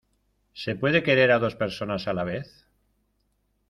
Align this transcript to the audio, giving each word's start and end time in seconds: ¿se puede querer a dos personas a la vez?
¿se 0.53 0.75
puede 0.75 1.03
querer 1.03 1.29
a 1.29 1.37
dos 1.37 1.53
personas 1.55 2.07
a 2.07 2.13
la 2.13 2.23
vez? 2.23 2.65